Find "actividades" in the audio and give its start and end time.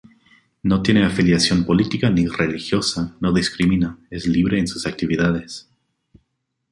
4.87-5.69